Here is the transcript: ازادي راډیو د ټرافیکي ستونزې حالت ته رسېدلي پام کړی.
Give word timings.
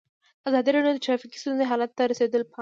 ازادي 0.47 0.69
راډیو 0.75 0.95
د 0.95 0.99
ټرافیکي 1.05 1.37
ستونزې 1.41 1.65
حالت 1.69 1.91
ته 1.97 2.03
رسېدلي 2.11 2.45
پام 2.45 2.53
کړی. 2.53 2.59